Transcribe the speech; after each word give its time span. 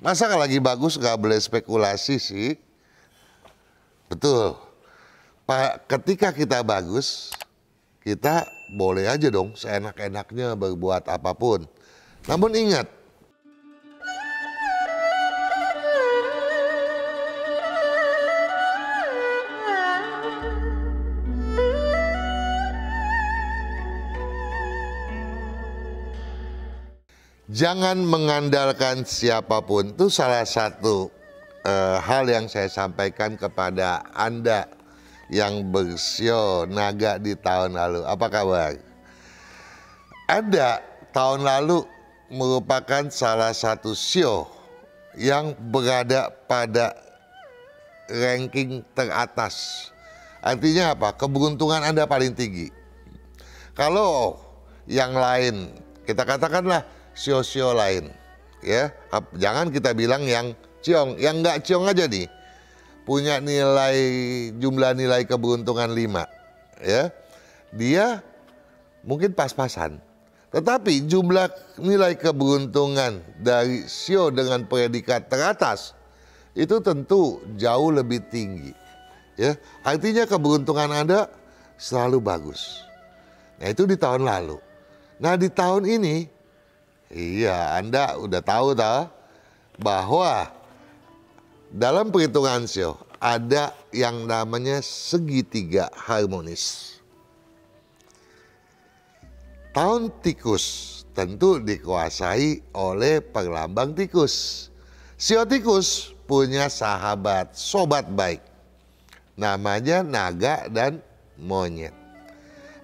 Masa 0.00 0.32
kalau 0.32 0.40
lagi 0.40 0.56
bagus 0.56 0.96
nggak 0.96 1.20
boleh 1.20 1.36
spekulasi 1.36 2.16
sih? 2.16 2.56
Betul. 4.08 4.56
Pak, 5.44 5.84
ketika 5.92 6.32
kita 6.32 6.64
bagus, 6.64 7.36
kita 8.00 8.48
boleh 8.72 9.04
aja 9.04 9.28
dong 9.28 9.52
seenak-enaknya 9.52 10.56
berbuat 10.56 11.04
apa 11.04 11.36
pun. 11.36 11.68
Namun 12.24 12.48
ingat, 12.56 12.88
jangan 27.50 27.98
mengandalkan 28.00 29.02
siapa 29.02 29.60
pun. 29.60 29.92
Itu 29.92 30.08
salah 30.08 30.46
satu 30.46 31.10
uh, 31.66 31.98
hal 31.98 32.30
yang 32.30 32.46
saya 32.46 32.70
sampaikan 32.70 33.34
kepada 33.34 34.06
Anda 34.14 34.70
yang 35.30 35.70
bersio 35.70 36.64
naga 36.70 37.18
di 37.18 37.34
tahun 37.34 37.74
lalu. 37.74 38.00
Apa 38.06 38.26
kabar? 38.30 38.74
Ada 40.30 40.82
tahun 41.10 41.42
lalu 41.42 41.82
merupakan 42.30 43.10
salah 43.10 43.50
satu 43.50 43.94
sio 43.98 44.46
yang 45.18 45.58
berada 45.58 46.30
pada 46.46 46.94
ranking 48.06 48.86
teratas. 48.94 49.90
Artinya 50.38 50.94
apa? 50.94 51.10
Keberuntungan 51.18 51.82
Anda 51.82 52.06
paling 52.06 52.32
tinggi. 52.32 52.70
Kalau 53.74 54.38
yang 54.86 55.14
lain, 55.14 55.74
kita 56.06 56.22
katakanlah 56.22 56.86
sio-sio 57.12 57.74
lain, 57.74 58.10
ya. 58.64 58.94
Jangan 59.36 59.70
kita 59.74 59.94
bilang 59.94 60.24
yang 60.24 60.54
ciong, 60.80 61.20
yang 61.20 61.44
nggak 61.44 61.64
ciong 61.64 61.88
aja 61.88 62.08
nih 62.08 62.28
punya 63.04 63.40
nilai 63.42 63.98
jumlah 64.60 64.92
nilai 64.94 65.26
keberuntungan 65.26 65.90
5 65.90 66.30
ya. 66.84 67.10
Dia 67.74 68.22
mungkin 69.02 69.34
pas-pasan 69.34 69.98
tetapi 70.50 71.06
jumlah 71.10 71.50
nilai 71.78 72.14
keberuntungan 72.14 73.22
dari 73.38 73.86
sio 73.86 74.30
dengan 74.30 74.66
predikat 74.66 75.26
teratas 75.30 75.94
itu 76.54 76.78
tentu 76.82 77.38
jauh 77.58 77.90
lebih 77.90 78.22
tinggi 78.30 78.70
ya. 79.34 79.58
Artinya 79.82 80.28
keberuntungan 80.28 80.90
Anda 80.90 81.26
selalu 81.80 82.18
bagus. 82.22 82.84
Nah 83.58 83.74
itu 83.74 83.90
di 83.90 83.96
tahun 83.98 84.22
lalu. 84.22 84.58
Nah 85.18 85.34
di 85.34 85.48
tahun 85.50 85.84
ini 85.88 86.28
iya 87.12 87.76
Anda 87.76 88.16
udah 88.16 88.42
tahu 88.42 88.74
tak 88.78 89.10
bahwa 89.76 90.48
dalam 91.70 92.10
perhitungan 92.10 92.66
sio 92.66 92.98
ada 93.20 93.76
yang 93.92 94.24
namanya 94.24 94.80
segitiga 94.80 95.92
harmonis. 95.92 96.96
Tahun 99.70 100.10
tikus 100.24 100.64
tentu 101.14 101.62
dikuasai 101.62 102.74
oleh 102.74 103.22
perlambang 103.22 103.94
tikus. 103.94 104.66
Sio 105.20 105.46
tikus 105.46 106.16
punya 106.24 106.66
sahabat, 106.66 107.54
sobat 107.54 108.08
baik. 108.08 108.42
Namanya 109.38 110.02
naga 110.02 110.66
dan 110.66 110.98
monyet. 111.38 111.94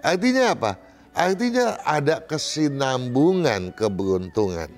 Artinya 0.04 0.54
apa? 0.54 0.85
Artinya 1.16 1.80
ada 1.80 2.20
kesinambungan 2.20 3.72
keberuntungan. 3.72 4.68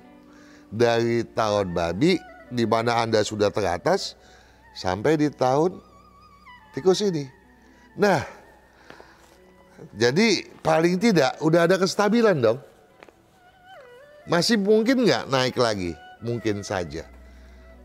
Dari 0.71 1.27
tahun 1.35 1.75
babi 1.75 2.15
di 2.47 2.63
mana 2.63 3.03
Anda 3.03 3.25
sudah 3.25 3.51
teratas 3.51 4.15
sampai 4.71 5.19
di 5.19 5.27
tahun 5.27 5.83
tikus 6.71 7.03
ini. 7.03 7.27
Nah, 7.99 8.23
jadi 9.97 10.47
paling 10.63 10.95
tidak 11.01 11.35
udah 11.43 11.67
ada 11.67 11.75
kestabilan 11.75 12.39
dong. 12.39 12.59
Masih 14.29 14.55
mungkin 14.61 15.03
nggak 15.03 15.27
naik 15.27 15.57
lagi? 15.57 15.97
Mungkin 16.21 16.61
saja. 16.61 17.03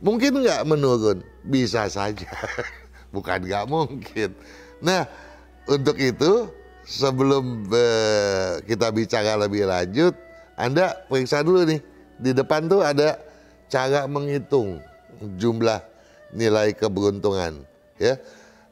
Mungkin 0.04 0.44
nggak 0.44 0.62
menurun? 0.68 1.24
Bisa 1.42 1.88
saja. 1.88 2.30
Bukan 3.14 3.48
nggak 3.48 3.64
mungkin. 3.66 4.36
Nah, 4.84 5.08
untuk 5.64 5.96
itu 5.96 6.52
sebelum 6.84 7.68
uh, 7.68 8.60
kita 8.64 8.92
bicara 8.94 9.36
lebih 9.40 9.68
lanjut, 9.68 10.14
Anda 10.56 10.94
periksa 11.10 11.42
dulu 11.42 11.66
nih. 11.66 11.80
Di 12.14 12.30
depan 12.30 12.70
tuh 12.70 12.84
ada 12.84 13.18
cara 13.66 14.06
menghitung 14.06 14.78
jumlah 15.34 15.82
nilai 16.30 16.70
keberuntungan 16.74 17.66
ya 17.98 18.18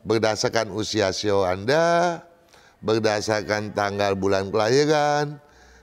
berdasarkan 0.03 0.71
usia 0.75 1.15
sio 1.15 1.47
Anda, 1.47 2.21
berdasarkan 2.83 3.75
tanggal 3.75 4.19
bulan 4.19 4.51
kelahiran 4.51 5.39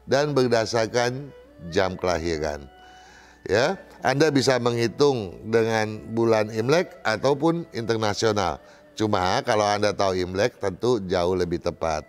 dan 0.06 0.36
berdasarkan 0.36 1.32
jam 1.72 1.96
kelahiran. 1.96 2.68
Ya, 3.48 3.80
Anda 4.04 4.30
bisa 4.30 4.60
menghitung 4.60 5.40
dengan 5.48 6.04
bulan 6.12 6.52
Imlek 6.52 7.00
ataupun 7.08 7.66
internasional. 7.72 8.60
Cuma 9.00 9.40
kalau 9.48 9.64
Anda 9.64 9.96
tahu 9.96 10.20
Imlek 10.20 10.60
tentu 10.60 11.00
jauh 11.08 11.34
lebih 11.34 11.64
tepat. 11.64 12.04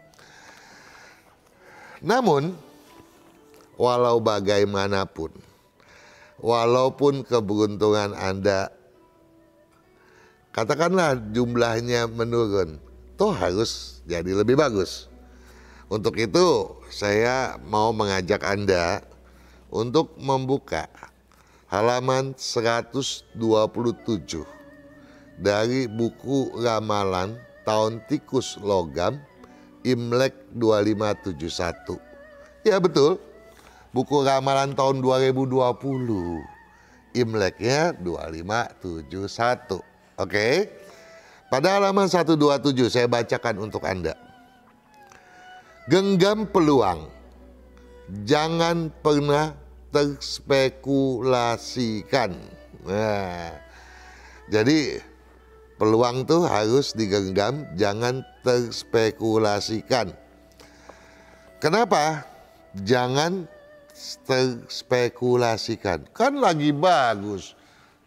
Namun 2.00 2.56
walau 3.76 4.20
bagaimanapun 4.20 5.32
walaupun 6.40 7.20
keberuntungan 7.24 8.16
Anda 8.16 8.72
katakanlah 10.56 11.20
jumlahnya 11.30 12.08
menurun, 12.08 12.80
toh 13.20 13.30
harus 13.30 14.02
jadi 14.08 14.32
lebih 14.32 14.56
bagus. 14.56 15.06
Untuk 15.92 16.16
itu 16.16 16.76
saya 16.88 17.60
mau 17.66 17.92
mengajak 17.92 18.40
Anda 18.46 19.04
untuk 19.68 20.16
membuka 20.16 20.88
halaman 21.68 22.34
127 22.34 23.36
dari 25.38 25.86
buku 25.86 26.38
ramalan 26.58 27.38
tahun 27.62 28.02
tikus 28.10 28.58
logam 28.58 29.20
Imlek 29.84 30.32
2571. 30.52 31.96
Ya 32.66 32.76
betul, 32.76 33.16
buku 33.96 34.20
ramalan 34.20 34.76
tahun 34.76 35.00
2020. 35.00 36.44
Imleknya 37.16 37.96
2571. 37.98 39.80
Oke. 40.20 40.68
Pada 41.50 41.82
halaman 41.82 42.06
127 42.06 42.86
saya 42.86 43.10
bacakan 43.10 43.58
untuk 43.58 43.82
Anda. 43.82 44.14
Genggam 45.90 46.46
peluang. 46.46 47.10
Jangan 48.22 48.94
pernah 49.02 49.58
terspekulasikan. 49.90 52.38
Nah, 52.86 53.50
jadi 54.46 55.02
peluang 55.80 56.28
tuh 56.28 56.44
harus 56.44 56.92
digenggam, 56.92 57.64
jangan 57.72 58.20
terspekulasikan. 58.44 60.12
Kenapa? 61.56 62.28
Jangan 62.84 63.48
terspekulasikan. 64.28 66.04
Kan 66.12 66.36
lagi 66.36 66.68
bagus. 66.76 67.56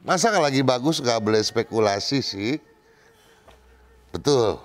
Masa 0.05 0.29
kalau 0.29 0.45
lagi 0.45 0.61
bagus 0.61 1.01
nggak 1.01 1.17
boleh 1.17 1.41
spekulasi 1.41 2.21
sih? 2.21 2.61
Betul. 4.13 4.61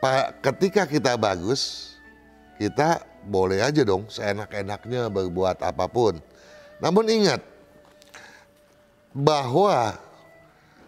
Pak, 0.00 0.40
ketika 0.40 0.88
kita 0.88 1.20
bagus, 1.20 1.92
kita 2.56 3.04
boleh 3.28 3.60
aja 3.60 3.84
dong 3.84 4.08
seenak-enaknya 4.08 5.12
berbuat 5.12 5.60
apa 5.60 5.84
pun. 5.88 6.16
Namun 6.80 7.04
ingat 7.08 7.44
bahwa 9.12 9.96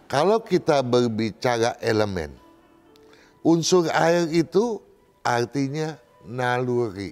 kalau 0.06 0.38
kita 0.38 0.87
berbicara 0.87 1.75
elemen, 1.82 2.31
unsur 3.43 3.91
air 3.91 4.31
itu 4.31 4.79
artinya 5.26 5.99
naluri. 6.23 7.11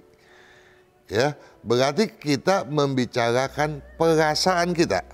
Ya, 1.05 1.37
berarti 1.61 2.09
kita 2.09 2.65
membicarakan 2.65 3.83
perasaan 3.99 4.73
kita. 4.73 5.05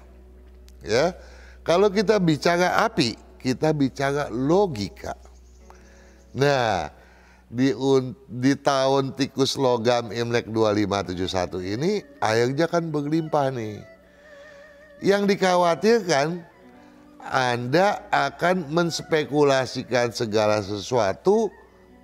Ya. 0.85 1.13
Kalau 1.61 1.91
kita 1.93 2.17
bicara 2.17 2.85
api, 2.85 3.13
kita 3.37 3.69
bicara 3.75 4.31
logika. 4.31 5.13
Nah, 6.31 6.89
di 7.51 7.75
di 8.31 8.53
tahun 8.55 9.11
tikus 9.13 9.59
logam 9.59 10.15
Imlek 10.15 10.47
2571 10.47 11.75
ini 11.75 11.91
airnya 12.23 12.65
kan 12.71 12.87
berlimpah 12.87 13.51
nih. 13.51 13.83
Yang 15.03 15.35
dikhawatirkan 15.35 16.50
Anda 17.27 18.07
akan 18.09 18.73
menspekulasikan 18.73 20.09
segala 20.15 20.65
sesuatu 20.65 21.53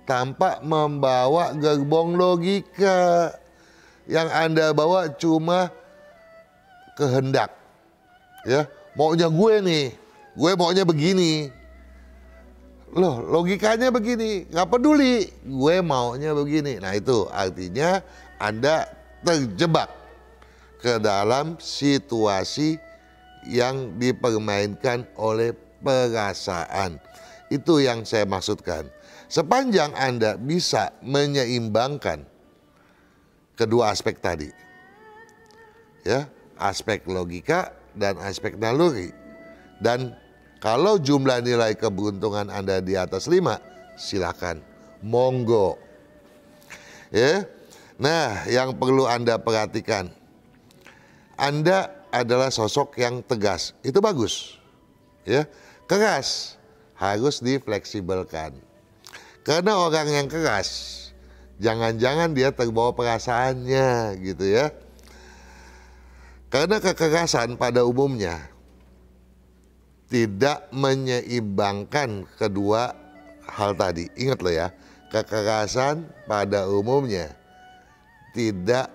tanpa 0.08 0.62
membawa 0.64 1.52
gerbong 1.52 2.16
logika 2.16 3.34
yang 4.08 4.30
Anda 4.32 4.72
bawa 4.72 5.12
cuma 5.20 5.68
kehendak. 6.96 7.52
Ya, 8.48 8.64
maunya 8.96 9.28
gue 9.28 9.54
nih, 9.60 9.86
gue 10.32 10.52
maunya 10.56 10.82
begini. 10.88 11.52
Loh, 12.96 13.20
logikanya 13.20 13.92
begini, 13.92 14.48
nggak 14.48 14.68
peduli, 14.72 15.28
gue 15.44 15.76
maunya 15.84 16.32
begini. 16.32 16.80
Nah 16.80 16.96
itu 16.96 17.28
artinya 17.28 18.00
Anda 18.40 18.88
terjebak 19.20 19.92
ke 20.80 20.96
dalam 20.96 21.60
situasi 21.60 22.80
yang 23.48 23.96
dipermainkan 23.96 25.08
oleh 25.16 25.56
perasaan. 25.80 27.00
Itu 27.48 27.80
yang 27.80 28.04
saya 28.04 28.28
maksudkan. 28.28 28.92
Sepanjang 29.28 29.96
Anda 29.96 30.36
bisa 30.36 30.92
menyeimbangkan 31.00 32.24
kedua 33.56 33.92
aspek 33.92 34.20
tadi. 34.20 34.52
Ya, 36.04 36.28
aspek 36.60 37.04
logika 37.08 37.72
dan 37.96 38.20
aspek 38.20 38.56
naluri. 38.56 39.12
Dan 39.80 40.16
kalau 40.62 40.96
jumlah 40.96 41.44
nilai 41.44 41.76
keberuntungan 41.76 42.48
Anda 42.48 42.80
di 42.80 42.96
atas 42.96 43.28
5, 43.28 43.60
silakan 43.98 44.62
monggo. 45.02 45.76
Ya. 47.10 47.44
Nah, 47.98 48.46
yang 48.46 48.78
perlu 48.78 49.10
Anda 49.10 49.42
perhatikan. 49.42 50.14
Anda 51.34 51.97
adalah 52.10 52.52
sosok 52.52 53.00
yang 53.00 53.20
tegas. 53.24 53.76
Itu 53.84 53.98
bagus. 54.02 54.56
Ya. 55.28 55.44
Keras 55.88 56.60
harus 56.98 57.40
difleksibelkan 57.40 58.68
karena 59.48 59.80
orang 59.80 60.12
yang 60.12 60.28
keras, 60.28 60.68
jangan-jangan 61.56 62.36
dia 62.36 62.52
terbawa 62.52 62.92
perasaannya 62.92 64.20
gitu 64.20 64.44
ya. 64.44 64.68
Karena 66.52 66.76
kekerasan 66.76 67.56
pada 67.56 67.80
umumnya 67.88 68.44
tidak 70.12 70.68
menyeimbangkan 70.68 72.28
kedua 72.36 72.92
hal 73.48 73.72
tadi. 73.72 74.12
Ingat 74.20 74.44
loh 74.44 74.52
ya, 74.52 74.68
kekerasan 75.08 76.04
pada 76.28 76.68
umumnya 76.68 77.32
tidak 78.36 78.92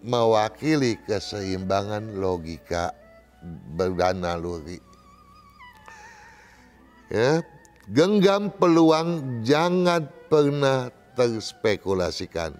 mewakili 0.00 0.96
keseimbangan 1.04 2.16
logika 2.16 2.92
berdana 3.76 4.36
luri. 4.36 4.80
Ya, 7.10 7.42
genggam 7.90 8.54
peluang 8.54 9.42
jangan 9.42 10.06
pernah 10.30 10.94
terspekulasikan. 11.18 12.54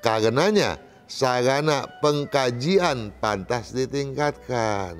Karenanya 0.00 0.80
sarana 1.04 1.84
pengkajian 2.00 3.12
pantas 3.20 3.76
ditingkatkan. 3.76 4.98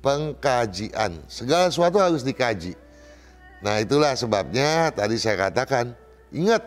Pengkajian, 0.00 1.28
segala 1.28 1.68
sesuatu 1.68 2.00
harus 2.00 2.24
dikaji. 2.24 2.72
Nah 3.60 3.84
itulah 3.84 4.16
sebabnya 4.16 4.88
tadi 4.88 5.20
saya 5.20 5.50
katakan, 5.50 5.92
ingat 6.32 6.64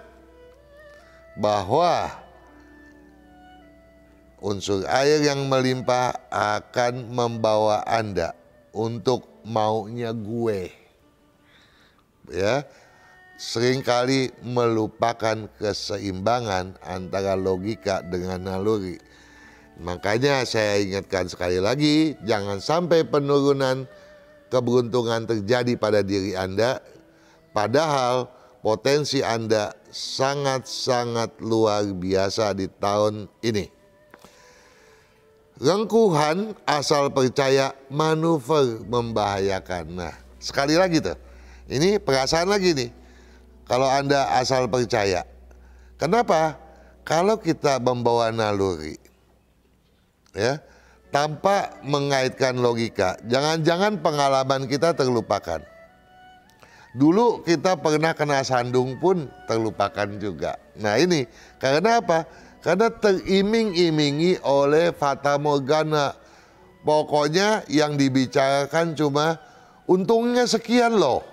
bahwa 1.33 2.13
unsur 4.43 4.83
air 4.91 5.23
yang 5.23 5.47
melimpah 5.47 6.11
akan 6.27 7.07
membawa 7.07 7.87
Anda 7.87 8.35
untuk 8.75 9.41
maunya 9.47 10.11
gue 10.11 10.67
ya 12.27 12.67
sering 13.43 13.83
kali 13.83 14.31
melupakan 14.45 15.49
keseimbangan 15.59 16.79
antara 16.85 17.35
logika 17.35 17.99
dengan 18.05 18.47
naluri. 18.47 18.95
Makanya 19.81 20.45
saya 20.45 20.77
ingatkan 20.77 21.25
sekali 21.25 21.57
lagi, 21.57 22.13
jangan 22.23 22.61
sampai 22.61 23.03
penurunan 23.03 23.89
keberuntungan 24.53 25.25
terjadi 25.25 25.73
pada 25.81 26.05
diri 26.05 26.37
Anda, 26.37 26.77
padahal 27.57 28.29
potensi 28.61 29.25
Anda 29.25 29.73
sangat-sangat 29.89 31.41
luar 31.41 31.89
biasa 31.89 32.53
di 32.53 32.69
tahun 32.69 33.25
ini. 33.41 33.72
Rengkuhan 35.61 36.57
asal 36.65 37.13
percaya 37.13 37.77
manuver 37.93 38.81
membahayakan. 38.89 39.85
Nah, 39.93 40.13
sekali 40.41 40.73
lagi 40.73 40.97
tuh 40.97 41.13
ini 41.69 42.01
perasaan 42.01 42.49
lagi 42.49 42.75
nih. 42.75 42.91
Kalau 43.63 43.87
Anda 43.87 44.27
asal 44.37 44.67
percaya. 44.67 45.23
Kenapa? 45.95 46.59
Kalau 47.03 47.39
kita 47.39 47.79
membawa 47.83 48.31
naluri, 48.31 48.95
ya, 50.31 50.59
tanpa 51.11 51.79
mengaitkan 51.83 52.59
logika, 52.59 53.19
jangan-jangan 53.27 53.99
pengalaman 53.99 54.67
kita 54.67 54.95
terlupakan. 54.95 55.63
Dulu 56.93 57.41
kita 57.43 57.75
pernah 57.79 58.13
kena 58.13 58.45
sandung 58.45 59.01
pun 59.01 59.27
terlupakan 59.49 60.07
juga. 60.21 60.55
Nah 60.77 60.95
ini 61.01 61.25
karena 61.57 61.99
apa? 61.99 62.23
Karena 62.63 62.87
teriming-imingi 62.87 64.39
oleh 64.41 64.95
Fata 64.95 65.35
Morgana. 65.35 66.15
Pokoknya 66.83 67.63
yang 67.71 67.95
dibicarakan 67.95 68.91
cuma 68.95 69.39
untungnya 69.87 70.43
sekian 70.43 70.99
loh 70.99 71.23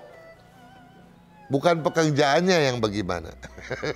bukan 1.50 1.82
pekerjaannya 1.82 2.70
yang 2.70 2.78
bagaimana. 2.78 3.34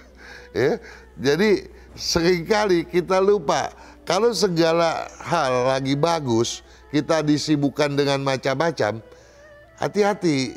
ya, 0.58 0.82
jadi 1.14 1.70
sering 1.94 2.42
kali 2.42 2.82
kita 2.82 3.22
lupa 3.22 3.70
kalau 4.04 4.34
segala 4.34 5.08
hal 5.22 5.70
lagi 5.78 5.96
bagus, 5.96 6.60
kita 6.92 7.24
disibukkan 7.24 7.94
dengan 7.96 8.20
macam-macam, 8.20 9.00
hati-hati. 9.80 10.52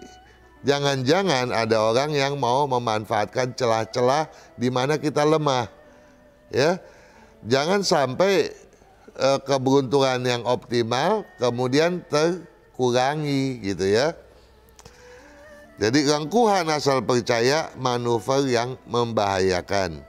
Jangan-jangan 0.68 1.54
ada 1.56 1.80
orang 1.80 2.12
yang 2.12 2.36
mau 2.36 2.68
memanfaatkan 2.68 3.56
celah-celah 3.56 4.28
di 4.60 4.68
mana 4.68 5.00
kita 5.00 5.24
lemah. 5.24 5.77
Ya. 6.54 6.80
Jangan 7.46 7.86
sampai 7.86 8.52
uh, 9.18 9.40
keberuntungan 9.42 10.22
yang 10.26 10.44
optimal 10.46 11.26
kemudian 11.42 12.02
terkurangi 12.08 13.62
gitu 13.62 13.86
ya. 13.86 14.14
Jadi 15.78 16.10
rangkuhan 16.10 16.66
asal 16.74 17.06
percaya 17.06 17.70
manuver 17.78 18.50
yang 18.50 18.82
membahayakan. 18.90 20.02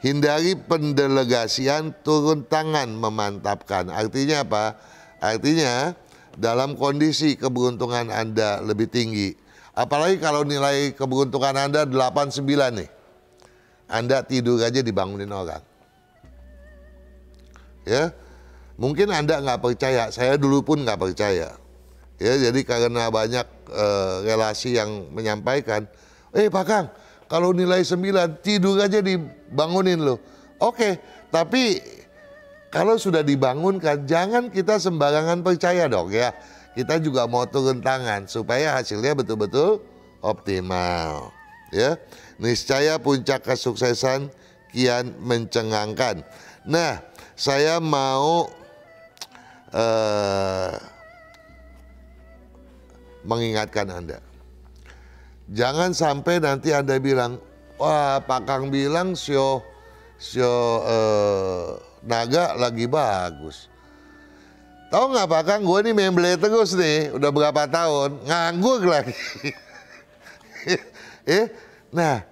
Hindari 0.00 0.54
pendelegasian 0.54 1.92
turun 2.06 2.46
tangan 2.46 2.88
memantapkan. 2.94 3.90
Artinya 3.90 4.46
apa? 4.46 4.78
Artinya 5.18 5.92
dalam 6.38 6.78
kondisi 6.78 7.34
keberuntungan 7.34 8.08
Anda 8.08 8.62
lebih 8.62 8.86
tinggi. 8.86 9.34
Apalagi 9.74 10.22
kalau 10.22 10.46
nilai 10.46 10.94
keberuntungan 10.94 11.58
Anda 11.58 11.84
89 11.84 12.46
nih. 12.80 12.90
Anda 13.90 14.22
tidur 14.22 14.62
aja 14.62 14.80
dibangunin 14.80 15.28
orang. 15.34 15.69
Ya, 17.88 18.12
mungkin 18.76 19.08
Anda 19.12 19.40
nggak 19.40 19.60
percaya. 19.60 20.12
Saya 20.12 20.36
dulu 20.36 20.64
pun 20.64 20.84
nggak 20.84 21.00
percaya. 21.00 21.56
Ya, 22.20 22.34
jadi 22.36 22.60
karena 22.68 23.08
banyak 23.08 23.46
uh, 23.72 24.20
relasi 24.28 24.76
yang 24.76 25.08
menyampaikan, 25.08 25.88
eh 26.36 26.52
Pak 26.52 26.64
Kang, 26.68 26.86
kalau 27.30 27.56
nilai 27.56 27.80
9 27.80 28.44
tidur 28.44 28.76
aja 28.76 29.00
dibangunin 29.00 30.04
loh. 30.04 30.20
Oke, 30.60 31.00
tapi 31.32 31.80
kalau 32.68 33.00
sudah 33.00 33.24
dibangunkan 33.24 34.04
jangan 34.04 34.52
kita 34.52 34.76
sembarangan 34.76 35.40
percaya 35.40 35.88
dong 35.88 36.12
ya. 36.12 36.30
Kita 36.70 37.02
juga 37.02 37.26
mau 37.26 37.48
turun 37.48 37.82
tangan 37.82 38.30
supaya 38.30 38.78
hasilnya 38.78 39.16
betul-betul 39.16 39.82
optimal. 40.22 41.34
Ya, 41.72 41.98
niscaya 42.38 43.00
puncak 43.00 43.42
kesuksesan 43.42 44.30
kian 44.70 45.14
mencengangkan. 45.22 46.22
Nah, 46.68 47.00
saya 47.36 47.80
mau 47.80 48.52
uh, 49.72 50.72
mengingatkan 53.24 53.88
Anda. 53.88 54.18
Jangan 55.50 55.96
sampai 55.96 56.38
nanti 56.38 56.70
Anda 56.70 57.00
bilang, 57.02 57.42
wah 57.80 58.22
Pak 58.22 58.46
Kang 58.46 58.70
bilang 58.70 59.18
sio 59.18 59.66
sio 60.20 60.84
eh, 60.84 61.66
naga 62.06 62.54
lagi 62.54 62.86
bagus. 62.86 63.66
Tahu 64.94 65.04
nggak 65.10 65.26
Pak 65.26 65.42
Kang, 65.46 65.62
gue 65.66 65.78
nih 65.86 65.94
membeli 65.94 66.34
terus 66.38 66.74
nih, 66.74 67.14
udah 67.14 67.30
berapa 67.30 67.62
tahun, 67.66 68.26
nganggur 68.26 68.82
lagi. 68.90 69.14
eh, 71.34 71.46
nah, 71.94 72.22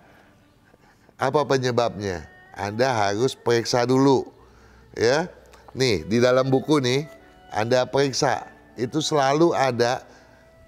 apa 1.18 1.40
penyebabnya? 1.46 2.37
Anda 2.58 2.90
harus 2.90 3.38
periksa 3.38 3.86
dulu, 3.86 4.26
ya. 4.98 5.30
Nih 5.78 6.02
di 6.02 6.18
dalam 6.18 6.50
buku 6.50 6.82
nih, 6.82 7.06
Anda 7.54 7.86
periksa, 7.86 8.50
itu 8.74 8.98
selalu 8.98 9.54
ada 9.54 10.02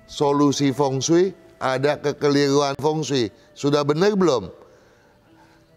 solusi 0.07 0.71
feng 0.71 1.03
shui, 1.03 1.35
ada 1.59 1.99
kekeliruan 1.99 2.79
feng 2.79 3.03
shui. 3.03 3.35
Sudah 3.59 3.83
benar 3.83 4.15
belum? 4.15 4.55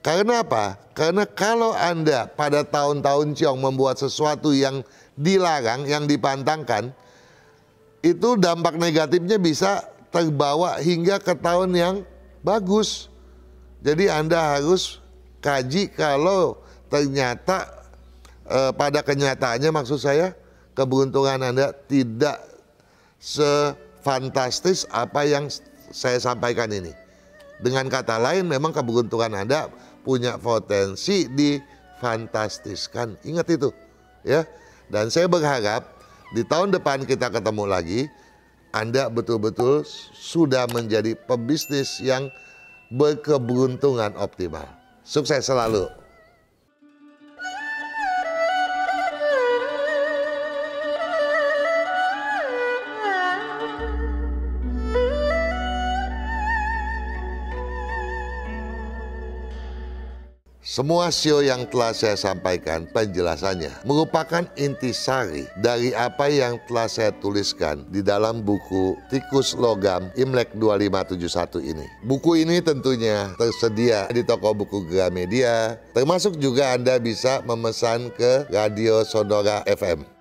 Karena 0.03 0.45
apa? 0.45 0.77
Karena 0.93 1.23
kalau 1.25 1.73
Anda 1.73 2.27
pada 2.27 2.61
tahun-tahun 2.61 3.33
Ciong 3.39 3.57
membuat 3.57 3.97
sesuatu 3.97 4.53
yang 4.53 4.85
dilarang, 5.15 5.87
yang 5.87 6.05
dipantangkan, 6.05 6.91
itu 8.03 8.35
dampak 8.35 8.75
negatifnya 8.75 9.39
bisa 9.39 9.87
terbawa 10.11 10.77
hingga 10.83 11.17
ke 11.23 11.33
tahun 11.39 11.71
yang 11.71 11.95
bagus. 12.43 13.07
Jadi 13.79 14.11
Anda 14.11 14.59
harus 14.59 15.02
kaji 15.43 15.91
kalau 15.91 16.55
ternyata 16.87 17.67
eh, 18.47 18.71
pada 18.71 19.03
kenyataannya 19.03 19.69
maksud 19.75 19.99
saya 19.99 20.31
keberuntungan 20.71 21.51
Anda 21.51 21.75
tidak 21.85 22.39
sefantastis 23.19 24.87
apa 24.89 25.27
yang 25.27 25.51
saya 25.93 26.17
sampaikan 26.17 26.71
ini. 26.71 26.95
Dengan 27.61 27.87
kata 27.87 28.19
lain 28.19 28.47
memang 28.49 28.71
keberuntungan 28.71 29.31
Anda 29.35 29.69
punya 30.03 30.35
potensi 30.35 31.27
difantastiskan. 31.31 33.21
Ingat 33.23 33.47
itu 33.51 33.69
ya. 34.27 34.43
Dan 34.91 35.07
saya 35.07 35.31
berharap 35.31 35.87
di 36.35 36.43
tahun 36.43 36.75
depan 36.75 37.07
kita 37.07 37.31
ketemu 37.31 37.63
lagi 37.63 38.01
Anda 38.75 39.07
betul-betul 39.07 39.87
sudah 40.11 40.67
menjadi 40.75 41.15
pebisnis 41.15 42.03
yang 42.03 42.27
berkeberuntungan 42.91 44.17
optimal. 44.19 44.82
Sukses 45.03 45.45
selalu. 45.45 46.02
Semua 60.73 61.13
show 61.13 61.45
yang 61.45 61.69
telah 61.69 61.93
saya 61.93 62.17
sampaikan 62.17 62.89
penjelasannya 62.89 63.85
merupakan 63.85 64.41
intisari 64.57 65.45
dari 65.61 65.93
apa 65.93 66.25
yang 66.33 66.57
telah 66.65 66.89
saya 66.89 67.13
tuliskan 67.21 67.85
di 67.93 68.01
dalam 68.01 68.41
buku 68.41 68.97
Tikus 69.05 69.53
Logam 69.53 70.09
Imlek 70.17 70.49
2571 70.57 71.61
ini. 71.61 71.85
Buku 72.01 72.41
ini 72.41 72.57
tentunya 72.57 73.37
tersedia 73.37 74.09
di 74.09 74.25
toko 74.25 74.49
buku 74.57 74.89
Gramedia, 74.89 75.77
termasuk 75.93 76.41
juga 76.41 76.73
Anda 76.73 76.97
bisa 76.97 77.45
memesan 77.45 78.09
ke 78.09 78.49
Radio 78.49 79.05
Sonora 79.05 79.61
FM. 79.69 80.12